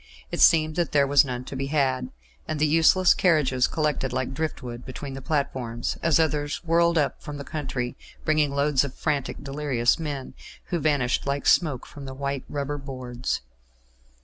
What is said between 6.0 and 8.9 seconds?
as others whirled up from the country bringing loads